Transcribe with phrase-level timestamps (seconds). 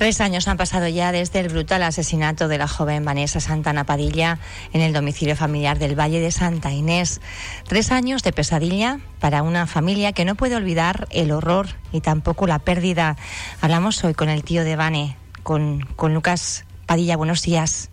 [0.00, 4.38] Tres años han pasado ya desde el brutal asesinato de la joven Vanessa Santana Padilla
[4.72, 7.20] en el domicilio familiar del Valle de Santa Inés.
[7.68, 12.46] Tres años de pesadilla para una familia que no puede olvidar el horror y tampoco
[12.46, 13.18] la pérdida.
[13.60, 17.18] Hablamos hoy con el tío de Vane, con, con Lucas Padilla.
[17.18, 17.90] Buenos días.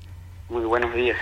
[0.48, 1.18] Muy buenos días.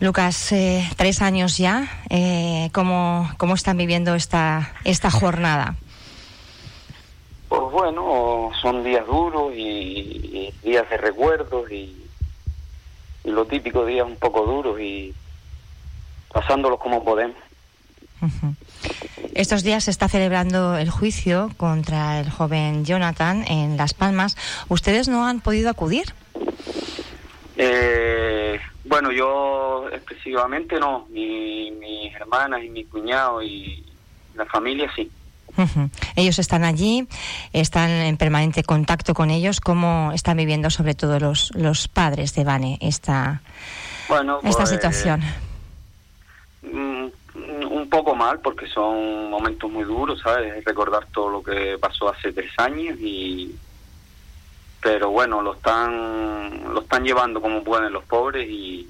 [0.00, 1.88] Lucas, eh, tres años ya.
[2.10, 5.76] Eh, ¿cómo, ¿Cómo están viviendo esta, esta jornada?
[7.48, 8.09] Pues bueno,
[8.60, 11.96] son días duros y, días de recuerdos y,
[13.24, 15.14] lo típico, días un poco duros y
[16.32, 17.36] pasándolos como podemos.
[19.34, 24.36] Estos días se está celebrando el juicio contra el joven Jonathan en Las Palmas.
[24.68, 26.14] ¿Ustedes no han podido acudir?
[27.56, 31.06] Eh, bueno, yo excesivamente no.
[31.10, 33.84] Mi, mis hermanas y mi cuñado y
[34.34, 35.10] la familia sí.
[36.16, 37.06] Ellos están allí,
[37.52, 39.60] están en permanente contacto con ellos.
[39.60, 43.42] ¿Cómo están viviendo, sobre todo los, los padres de Vane, esta,
[44.08, 45.22] esta pues, situación?
[46.62, 47.06] Mm,
[47.70, 50.64] un poco mal, porque son momentos muy duros, ¿sabes?
[50.64, 53.54] Recordar todo lo que pasó hace tres años y.
[54.82, 58.88] Pero bueno, lo están, lo están llevando como pueden los pobres y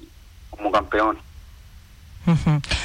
[0.49, 1.21] como campeones.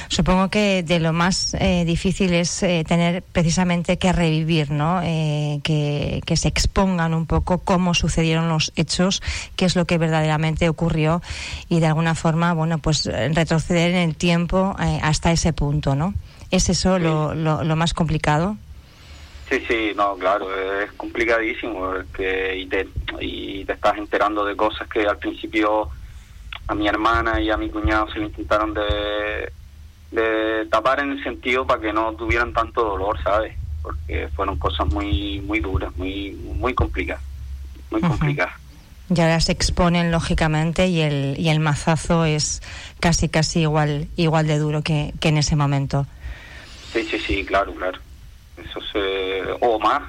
[0.08, 5.00] Supongo que de lo más eh, difícil es eh, tener precisamente que revivir, ¿no?
[5.02, 9.22] Eh, que, se expongan un poco cómo sucedieron los hechos,
[9.56, 11.22] qué es lo que verdaderamente ocurrió
[11.68, 16.12] y de alguna forma, bueno, pues retroceder en el tiempo hasta ese punto, ¿no?
[16.50, 18.58] ¿Es eso lo, lo, más complicado?
[19.48, 20.46] Sí, sí, no, claro,
[20.82, 22.86] es complicadísimo que, y, te,
[23.20, 25.90] y te estás enterando de cosas que al principio
[26.68, 29.52] a mi hermana y a mi cuñado se le intentaron de,
[30.10, 33.56] de tapar en el sentido para que no tuvieran tanto dolor, ¿sabes?
[33.82, 37.22] Porque fueron cosas muy muy duras, muy muy complicadas,
[37.90, 38.54] muy complicadas.
[39.08, 42.60] Y ahora se exponen lógicamente y el y el mazazo es
[42.98, 46.06] casi casi igual igual de duro que, que en ese momento.
[46.92, 48.00] Sí, sí, sí, claro, claro.
[48.56, 50.02] Eso se o más,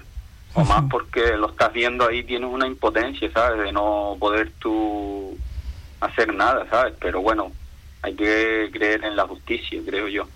[0.53, 3.65] o más porque lo estás viendo ahí tienes una impotencia, ¿sabes?
[3.65, 5.37] De no poder tú
[6.01, 6.93] hacer nada, ¿sabes?
[6.99, 7.51] Pero bueno,
[8.01, 10.27] hay que creer en la justicia, creo yo.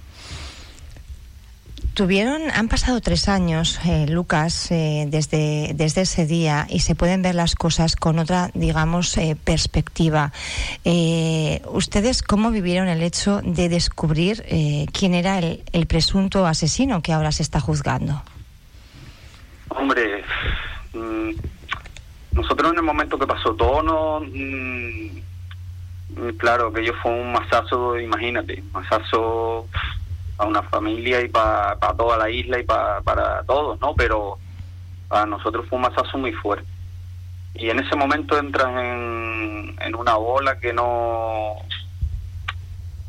[1.93, 7.21] Tuvieron, han pasado tres años, eh, Lucas, eh, desde, desde ese día y se pueden
[7.21, 10.31] ver las cosas con otra, digamos, eh, perspectiva.
[11.65, 14.43] ¿Ustedes cómo vivieron el hecho de descubrir
[14.93, 18.23] quién era el, el, presunto asesino que ahora se está juzgando?
[19.67, 20.23] Hombre,
[20.93, 21.31] mm,
[22.31, 25.21] nosotros en el momento que pasó todo no, mm,
[26.37, 29.67] claro, que yo fue un masazo, imagínate, masazo
[30.37, 33.93] a una familia y para toda la isla y para todos, ¿no?
[33.95, 34.37] Pero
[35.07, 36.67] para nosotros fue un masazo muy fuerte.
[37.53, 41.55] Y en ese momento entras en, en una bola que no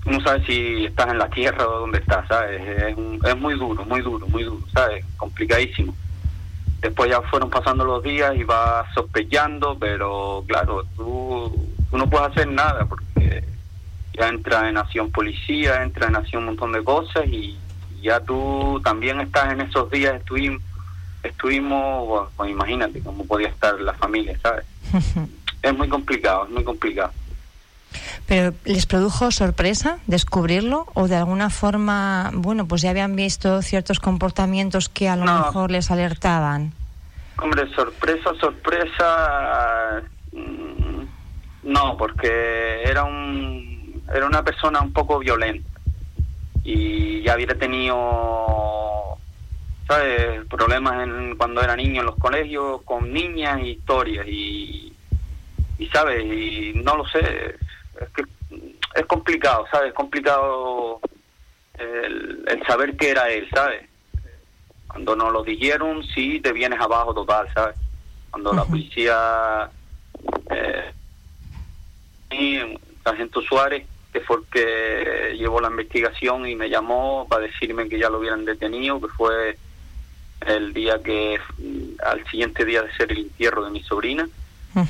[0.05, 2.61] no sabes si estás en la tierra o dónde estás, ¿sabes?
[2.61, 5.05] Es, es muy duro, muy duro, muy duro, ¿sabes?
[5.17, 5.95] Complicadísimo.
[6.81, 12.31] Después ya fueron pasando los días y vas sospechando, pero claro, tú tú no puedes
[12.31, 13.45] hacer nada porque
[14.19, 17.57] ya entra en acción policía, entra en acción un montón de cosas y
[18.03, 20.63] ya tú también estás en esos días, estuvimos,
[21.23, 24.65] estuvimos pues imagínate cómo podía estar la familia, ¿sabes?
[25.63, 27.13] es muy complicado, es muy complicado.
[28.27, 34.01] Pero ¿les produjo sorpresa descubrirlo o de alguna forma, bueno, pues ya habían visto ciertos
[34.01, 36.73] comportamientos que a lo mejor les alertaban?
[37.37, 40.03] Hombre, sorpresa, sorpresa,
[41.63, 45.69] no, porque era un era una persona un poco violenta.
[46.65, 49.19] Y ya había tenido
[49.89, 50.47] ¿sabes?
[50.47, 54.27] problemas en, cuando era niño en los colegios con niñas y historias.
[54.29, 54.93] Y,
[55.79, 57.57] y sabes y no lo sé.
[58.01, 58.25] Es que
[58.95, 61.01] es complicado sabes es complicado
[61.75, 63.89] el, saber que era él sabes
[64.87, 67.77] cuando nos lo dijeron sí te vienes abajo total sabes
[68.31, 69.71] cuando la policía
[70.51, 70.92] eh,
[72.57, 77.89] el sargento Suárez, que fue el que llevó la investigación y me llamó para decirme
[77.89, 79.57] que ya lo hubieran detenido, que fue
[80.47, 81.39] el día que,
[82.05, 84.29] al siguiente día de ser el entierro de mi sobrina,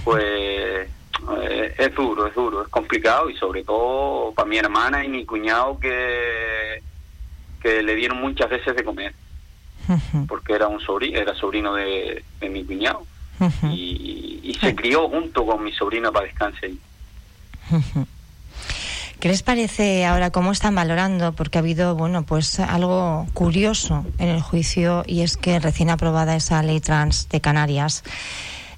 [0.05, 5.09] pues eh, es duro, es duro, es complicado y sobre todo para mi hermana y
[5.09, 6.83] mi cuñado que,
[7.61, 9.15] que le dieron muchas veces de comer,
[10.27, 13.07] porque era un sobrino, era sobrino de, mi cuñado.
[13.65, 16.71] Y, y, se crió junto con mi sobrina para descansar.
[19.21, 21.33] ¿Qué les parece ahora cómo están valorando?
[21.33, 26.35] Porque ha habido, bueno, pues algo curioso en el juicio y es que recién aprobada
[26.35, 28.03] esa ley trans de Canarias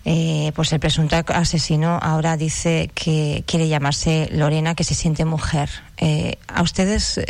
[0.06, 5.70] eh, pues el presunto asesino ahora dice que quiere llamarse Lorena, que se siente mujer.
[5.96, 7.24] Eh, a ustedes, eh,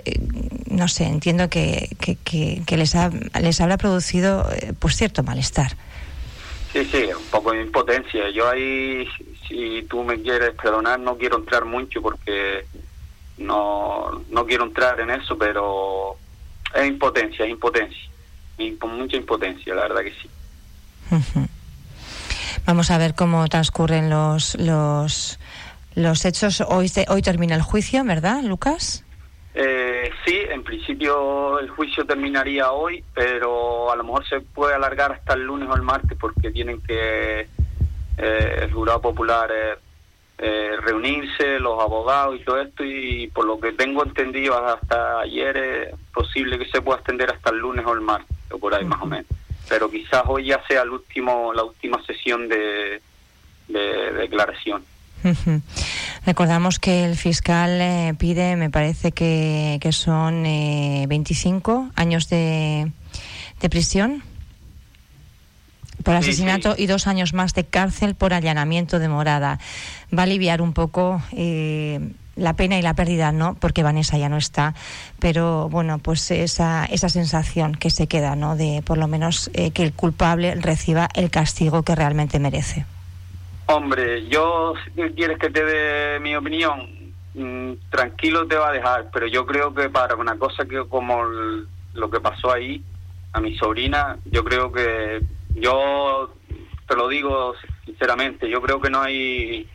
[0.68, 1.88] no sé, entiendo que,
[2.24, 3.10] que, les, ha,
[3.40, 4.48] les habrá producido
[4.80, 5.76] pues cierto malestar.
[6.72, 8.28] Sí, sí, un poco de impotencia.
[8.30, 9.06] Yo ahí,
[9.54, 12.66] si tú me quieres perdonar, no quiero entrar mucho porque
[13.38, 16.16] no, no quiero entrar en eso, pero
[16.74, 18.10] es impotencia, es impotencia.
[18.58, 20.28] mucha impotencia, la verdad que sí.
[22.66, 25.38] Vamos a ver cómo transcurren los, los,
[25.94, 26.62] los hechos.
[26.62, 29.04] Hoy, hoy termina el juicio, ¿verdad, Lucas?
[29.56, 35.12] Eh, sí, en principio el juicio terminaría hoy, pero a lo mejor se puede alargar
[35.12, 37.46] hasta el lunes o el martes porque tienen que
[38.18, 39.50] eh, el jurado popular
[40.36, 45.56] eh, reunirse, los abogados y todo esto, y por lo que tengo entendido hasta ayer
[45.56, 48.84] es posible que se pueda extender hasta el lunes o el martes, o por ahí
[48.84, 49.26] más o menos.
[49.68, 53.00] Pero quizás hoy ya sea el último, la última sesión de,
[53.68, 54.84] declaración.
[56.26, 62.90] Recordamos que el fiscal eh, pide, me parece que, que son eh, 25 años de,
[63.60, 64.22] de prisión
[66.04, 69.58] por asesinato y dos años más de cárcel por allanamiento de morada.
[70.16, 71.98] Va a aliviar un poco eh,
[72.36, 74.74] la pena y la pérdida, no, porque Vanessa ya no está,
[75.18, 78.56] pero bueno, pues esa, esa sensación que se queda, ¿no?
[78.56, 82.86] De por lo menos eh, que el culpable reciba el castigo que realmente merece.
[83.66, 86.86] Hombre, yo, si quieres que te dé mi opinión,
[87.34, 91.24] mm, tranquilo te va a dejar, pero yo creo que para una cosa que como
[91.94, 92.82] lo que pasó ahí,
[93.32, 95.20] a mi sobrina, yo creo que
[95.54, 96.34] yo
[96.86, 97.54] te lo digo
[97.84, 99.68] sinceramente, yo creo que no hay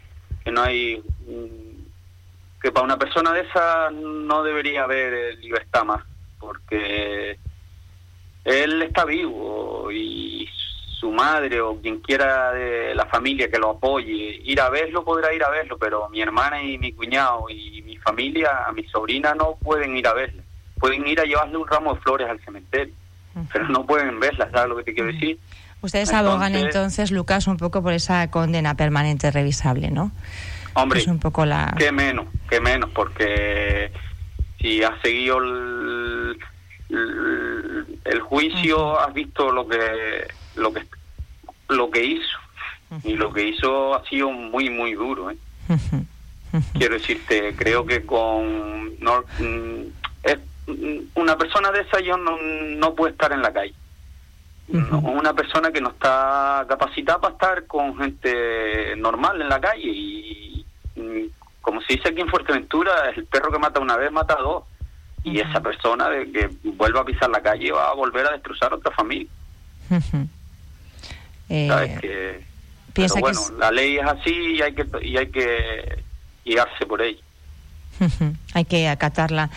[0.43, 5.85] que no hay mm, que para una persona de esa no debería haber eh, libertad
[5.85, 6.03] más,
[6.39, 7.37] porque
[8.43, 10.47] él está vivo y
[10.99, 15.33] su madre o quien quiera de la familia que lo apoye, ir a verlo podrá
[15.33, 19.33] ir a verlo, pero mi hermana y mi cuñado y mi familia, a mi sobrina
[19.33, 20.43] no pueden ir a verlo.
[20.77, 22.93] Pueden ir a llevarle un ramo de flores al cementerio,
[23.51, 25.39] pero no pueden verla, ¿sabes lo que te quiero decir?
[25.81, 30.11] Ustedes abogan entonces, Lucas, un poco por esa condena permanente revisable, ¿no?
[30.73, 31.73] Hombre, es un poco la...
[31.77, 33.91] qué menos, qué menos, porque
[34.59, 36.37] si has seguido el,
[36.89, 40.85] el, juicio, has visto lo que lo que
[41.69, 42.37] lo que hizo
[43.03, 45.31] y lo que hizo ha sido muy muy duro.
[45.31, 45.37] ¿eh?
[46.73, 49.81] Quiero decirte, creo que con no, mm,
[50.23, 50.39] es,
[51.15, 53.75] una persona de esa yo no, no puede estar en la calle
[54.71, 60.65] una persona que no está capacitada para estar con gente normal en la calle y,
[61.61, 64.63] como se dice aquí en Fuerteventura, el perro que mata una vez mata a dos.
[65.23, 68.71] Y esa persona de que vuelva a pisar la calle va a volver a destrozar
[68.71, 69.27] a otra familia.
[71.51, 72.45] Eh,
[72.93, 76.03] pero bueno, la ley es así y hay que y hay que
[76.45, 77.23] guiarse por ella.
[78.53, 79.49] hay que acatarla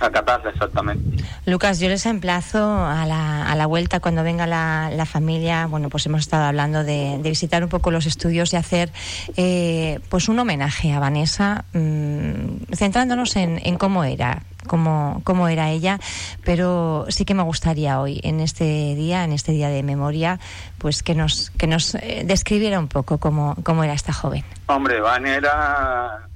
[0.00, 1.24] acatarla exactamente.
[1.46, 5.66] Lucas, yo les emplazo a la, a la vuelta cuando venga la, la, familia.
[5.66, 8.92] Bueno, pues hemos estado hablando de, de visitar un poco los estudios y hacer
[9.36, 14.42] eh, pues un homenaje a Vanessa, mmm, centrándonos en, en, cómo era.
[14.66, 15.98] Cómo, cómo era ella,
[16.44, 20.38] pero sí que me gustaría hoy, en este día, en este día de memoria,
[20.76, 24.44] pues que nos, que nos eh, describiera un poco cómo, cómo era esta joven.
[24.66, 26.28] Hombre, Van era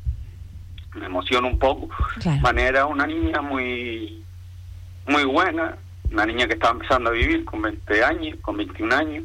[0.95, 1.89] me emociona un poco.
[2.41, 4.23] Manera una niña muy,
[5.07, 5.77] muy buena,
[6.11, 9.25] una niña que estaba empezando a vivir con 20 años, con 21 años,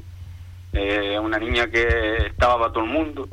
[0.73, 3.27] eh, una niña que estaba para todo el mundo,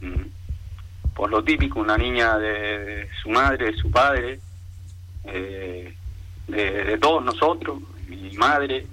[0.00, 4.40] mm, por lo típico, una niña de, su madre, de su padre,
[5.24, 5.94] eh,
[6.48, 7.78] de, todos nosotros,
[8.08, 8.86] mi madre,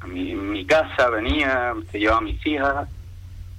[0.00, 2.88] a mi, mi casa venía, se llevaba a mis hijas,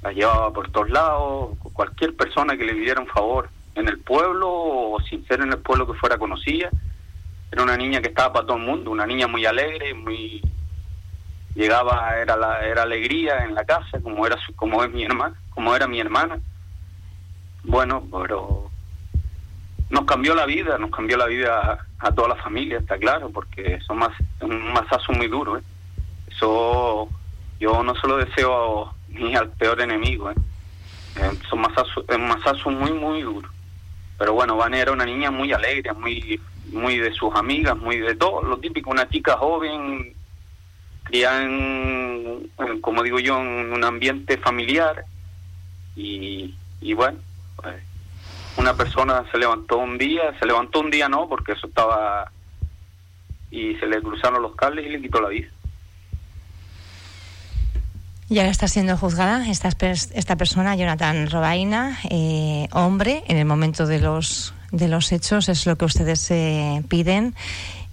[0.02, 4.50] las llevaba por todos lados, cualquier persona que le pidiera un favor en el pueblo
[4.50, 6.70] o sin ser en el pueblo que fuera conocida.
[7.52, 10.42] Era una niña que estaba para todo el mundo, una niña muy alegre, muy
[11.54, 15.36] llegaba era la era alegría en la casa, como era su, como es mi hermana,
[15.50, 16.40] como era mi hermana.
[17.64, 18.72] Bueno, pero
[19.90, 23.80] nos cambió la vida, nos cambió la vida a, toda la familia, está claro, porque
[23.86, 25.64] son más un masazo muy duro, ¿eh?
[26.28, 27.10] Eso
[27.60, 30.36] yo no se lo deseo ni al peor enemigo, ¿eh?
[31.18, 33.50] Eh, son masazos, un masazo muy muy duro
[34.22, 36.40] pero bueno, Vane era una niña muy alegre, muy
[36.72, 40.14] muy de sus amigas, muy de todo, lo típico, una chica joven,
[41.06, 42.48] criada en,
[42.82, 45.06] como digo yo, en un ambiente familiar
[45.96, 47.18] y, y bueno,
[47.56, 47.82] pues,
[48.58, 52.32] una persona se levantó un día, se levantó un día no, porque eso estaba,
[53.50, 55.48] y se le cruzaron los cables y le quitó la vida.
[58.32, 63.86] Y ahora está siendo juzgada esta, esta persona, Jonathan Robaina, eh, hombre, en el momento
[63.88, 67.36] de los, de los hechos, es lo que ustedes eh, piden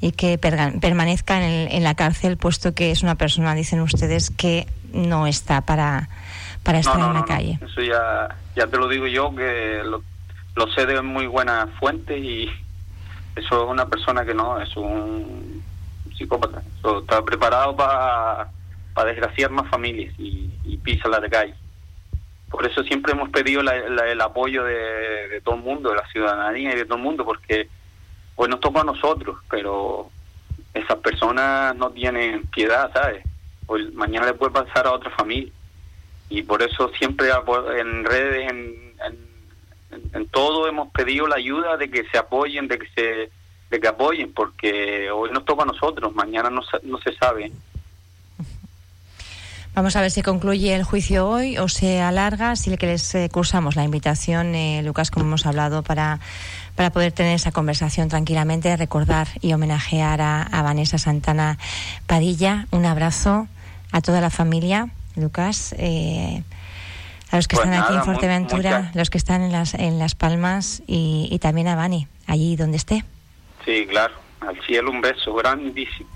[0.00, 4.68] y que permanezca en, en, la cárcel, puesto que es una persona, dicen ustedes, que
[4.92, 6.08] no está para,
[6.62, 7.58] para estar en la calle.
[7.60, 10.04] Eso ya, ya te lo digo yo, que lo,
[10.54, 12.48] lo sé de muy buena fuente y
[13.34, 15.64] eso es una persona que no, es un
[16.16, 16.62] psicópata.
[16.78, 18.52] Eso está preparado para
[19.04, 20.46] desgraciar más familias y,
[20.82, 21.54] pisa la calle.
[22.50, 26.76] Por eso siempre hemos pedido el apoyo de, todo el mundo, de la ciudadanía y
[26.76, 27.68] de todo el mundo, porque
[28.36, 30.08] hoy nos toca a nosotros, pero
[30.72, 33.22] esas personas no tienen piedad, ¿sabes?
[33.66, 35.52] Hoy, mañana le puede pasar a otra familia.
[36.30, 37.28] Y por eso siempre
[37.78, 38.94] en redes, en,
[40.14, 43.30] en, todo hemos pedido la ayuda de que se apoyen, de que se
[43.70, 47.52] de que apoyen, porque hoy nos toca a nosotros, mañana no, no se sabe.
[49.78, 52.56] Vamos a ver si concluye el juicio hoy o se alarga.
[52.56, 56.18] Si que les eh, cursamos la invitación, eh, Lucas, como hemos hablado, para,
[56.74, 61.58] para poder tener esa conversación tranquilamente, recordar y homenajear a, Vanessa Santana
[62.08, 62.66] Padilla.
[62.72, 63.46] Un abrazo
[63.92, 65.76] a toda la familia, Lucas.
[65.78, 66.42] Eh,
[67.30, 70.16] a los que pues están aquí en Fuerteventura, los que están en las, en las
[70.16, 73.04] Palmas y, también a Vani, allí donde esté.
[73.64, 74.14] Sí, claro.
[74.40, 76.10] Al cielo un beso grandísimo.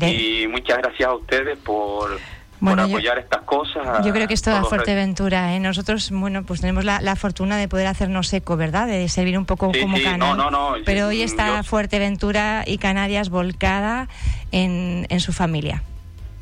[0.00, 2.20] Y muchas gracias a ustedes por
[2.60, 4.04] bueno, apoyar estas cosas.
[4.04, 5.54] Yo creo que es toda Fuerteventura.
[5.54, 5.60] ¿eh?
[5.60, 8.86] Nosotros, bueno, pues tenemos la, fortuna de poder hacernos eco, ¿verdad?
[8.86, 10.36] De servir un poco como canal.
[10.36, 14.08] No, no, Pero hoy está Fuerteventura y Canarias volcada
[14.52, 15.82] en, en su familia.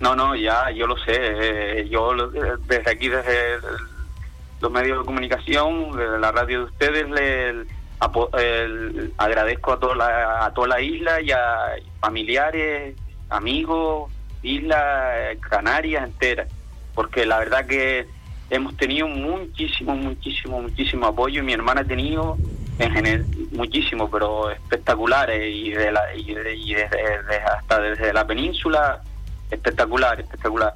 [0.00, 1.16] No, no, ya, yo lo sé.
[1.16, 2.14] Eh, yo
[2.66, 3.58] desde aquí, desde
[4.60, 7.66] los medios de comunicación, de la radio de ustedes, le,
[9.16, 12.96] agradezco a toda, la, a toda la isla y a familiares,
[13.28, 16.46] amigos Isla Canarias entera,
[16.94, 18.06] porque la verdad que
[18.50, 22.36] hemos tenido muchísimo, muchísimo, muchísimo apoyo y mi hermana ha tenido
[22.78, 29.02] en general muchísimo, pero espectaculares y, de la, y, desde, hasta desde la península,
[29.50, 30.74] espectacular, espectacular.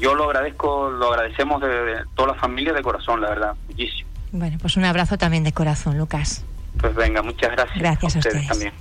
[0.00, 4.08] Yo lo agradezco, lo agradecemos de, toda la familia de corazón, la verdad, muchísimo.
[4.32, 6.44] Bueno, pues un abrazo también de corazón, Lucas.
[6.80, 7.78] Pues venga, muchas gracias.
[7.78, 8.72] Gracias a, ustedes, también.